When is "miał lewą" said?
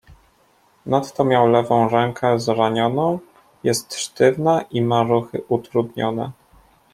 1.25-1.89